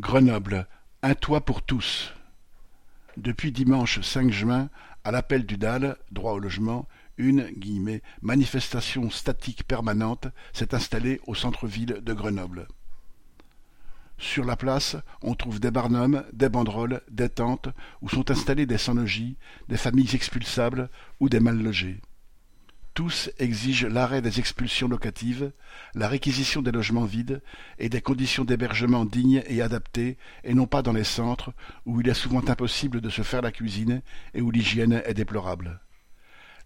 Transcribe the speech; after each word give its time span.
Grenoble, 0.00 0.66
un 1.02 1.14
toit 1.14 1.44
pour 1.44 1.60
tous. 1.60 2.14
Depuis 3.18 3.52
dimanche 3.52 4.00
cinq 4.00 4.30
juin, 4.30 4.70
à 5.04 5.10
l'appel 5.10 5.44
du 5.44 5.58
DAL, 5.58 5.98
droit 6.10 6.32
au 6.32 6.38
logement, 6.38 6.88
une 7.18 7.50
«manifestation 8.22 9.10
statique 9.10 9.64
permanente 9.64 10.28
s'est 10.54 10.74
installée 10.74 11.20
au 11.26 11.34
centre-ville 11.34 12.00
de 12.00 12.14
Grenoble. 12.14 12.66
Sur 14.16 14.46
la 14.46 14.56
place, 14.56 14.96
on 15.20 15.34
trouve 15.34 15.60
des 15.60 15.70
barnums, 15.70 16.24
des 16.32 16.48
banderoles, 16.48 17.02
des 17.10 17.28
tentes 17.28 17.68
où 18.00 18.08
sont 18.08 18.30
installés 18.30 18.64
des 18.64 18.78
sans-logis, 18.78 19.36
des 19.68 19.76
familles 19.76 20.14
expulsables 20.14 20.88
ou 21.20 21.28
des 21.28 21.40
mal-logés. 21.40 22.00
Tous 23.00 23.30
exigent 23.38 23.88
l'arrêt 23.88 24.20
des 24.20 24.40
expulsions 24.40 24.86
locatives, 24.86 25.52
la 25.94 26.06
réquisition 26.06 26.60
des 26.60 26.70
logements 26.70 27.06
vides 27.06 27.40
et 27.78 27.88
des 27.88 28.02
conditions 28.02 28.44
d'hébergement 28.44 29.06
dignes 29.06 29.42
et 29.46 29.62
adaptées, 29.62 30.18
et 30.44 30.52
non 30.52 30.66
pas 30.66 30.82
dans 30.82 30.92
les 30.92 31.02
centres, 31.02 31.54
où 31.86 32.02
il 32.02 32.08
est 32.10 32.12
souvent 32.12 32.46
impossible 32.46 33.00
de 33.00 33.08
se 33.08 33.22
faire 33.22 33.40
la 33.40 33.52
cuisine 33.52 34.02
et 34.34 34.42
où 34.42 34.50
l'hygiène 34.50 35.00
est 35.06 35.14
déplorable. 35.14 35.80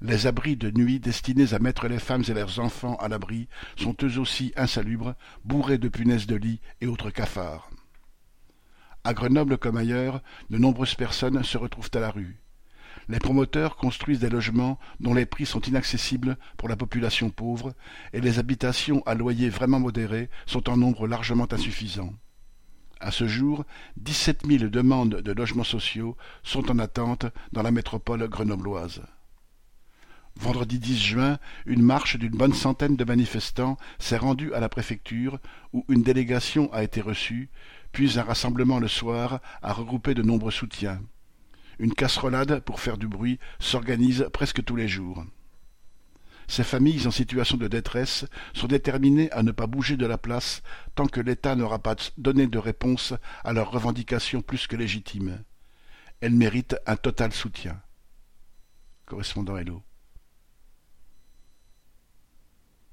Les 0.00 0.26
abris 0.26 0.56
de 0.56 0.72
nuit 0.72 0.98
destinés 0.98 1.54
à 1.54 1.60
mettre 1.60 1.86
les 1.86 2.00
femmes 2.00 2.24
et 2.26 2.34
leurs 2.34 2.58
enfants 2.58 2.96
à 2.96 3.06
l'abri 3.06 3.46
sont 3.76 3.94
eux 4.02 4.18
aussi 4.18 4.52
insalubres, 4.56 5.14
bourrés 5.44 5.78
de 5.78 5.88
punaises 5.88 6.26
de 6.26 6.34
lit 6.34 6.60
et 6.80 6.88
autres 6.88 7.10
cafards. 7.10 7.70
À 9.04 9.14
Grenoble 9.14 9.56
comme 9.56 9.76
ailleurs, 9.76 10.20
de 10.50 10.58
nombreuses 10.58 10.96
personnes 10.96 11.44
se 11.44 11.58
retrouvent 11.58 11.92
à 11.94 12.00
la 12.00 12.10
rue 12.10 12.43
les 13.08 13.18
promoteurs 13.18 13.76
construisent 13.76 14.20
des 14.20 14.30
logements 14.30 14.78
dont 15.00 15.14
les 15.14 15.26
prix 15.26 15.46
sont 15.46 15.60
inaccessibles 15.60 16.36
pour 16.56 16.68
la 16.68 16.76
population 16.76 17.30
pauvre 17.30 17.74
et 18.12 18.20
les 18.20 18.38
habitations 18.38 19.02
à 19.06 19.14
loyer 19.14 19.48
vraiment 19.48 19.80
modéré 19.80 20.30
sont 20.46 20.68
en 20.70 20.76
nombre 20.76 21.06
largement 21.06 21.52
insuffisant. 21.52 22.12
À 23.00 23.10
ce 23.10 23.26
jour, 23.26 23.64
dix-sept 23.96 24.46
mille 24.46 24.70
demandes 24.70 25.20
de 25.20 25.32
logements 25.32 25.64
sociaux 25.64 26.16
sont 26.42 26.70
en 26.70 26.78
attente 26.78 27.26
dans 27.52 27.62
la 27.62 27.70
métropole 27.70 28.26
grenobloise. 28.28 29.02
Vendredi 30.36 30.78
10 30.78 30.98
juin, 30.98 31.38
une 31.64 31.82
marche 31.82 32.16
d'une 32.16 32.36
bonne 32.36 32.54
centaine 32.54 32.96
de 32.96 33.04
manifestants 33.04 33.76
s'est 33.98 34.16
rendue 34.16 34.52
à 34.52 34.60
la 34.60 34.68
préfecture 34.68 35.38
où 35.72 35.84
une 35.88 36.02
délégation 36.02 36.72
a 36.72 36.82
été 36.82 37.00
reçue, 37.00 37.50
puis 37.92 38.18
un 38.18 38.22
rassemblement 38.22 38.80
le 38.80 38.88
soir 38.88 39.40
a 39.62 39.72
regroupé 39.72 40.14
de 40.14 40.22
nombreux 40.22 40.50
soutiens. 40.50 41.00
Une 41.78 41.94
casserolade 41.94 42.60
pour 42.60 42.80
faire 42.80 42.98
du 42.98 43.08
bruit 43.08 43.38
s'organise 43.58 44.28
presque 44.32 44.64
tous 44.64 44.76
les 44.76 44.88
jours. 44.88 45.24
Ces 46.46 46.64
familles 46.64 47.06
en 47.06 47.10
situation 47.10 47.56
de 47.56 47.68
détresse 47.68 48.26
sont 48.52 48.66
déterminées 48.66 49.30
à 49.32 49.42
ne 49.42 49.52
pas 49.52 49.66
bouger 49.66 49.96
de 49.96 50.06
la 50.06 50.18
place 50.18 50.62
tant 50.94 51.06
que 51.06 51.20
l'État 51.20 51.56
n'aura 51.56 51.78
pas 51.78 51.96
donné 52.18 52.46
de 52.46 52.58
réponse 52.58 53.14
à 53.44 53.52
leurs 53.52 53.70
revendications 53.70 54.42
plus 54.42 54.66
que 54.66 54.76
légitimes. 54.76 55.42
Elles 56.20 56.34
méritent 56.34 56.76
un 56.86 56.96
total 56.96 57.32
soutien. 57.32 57.80
Correspondant 59.06 59.56
Hello. 59.56 59.82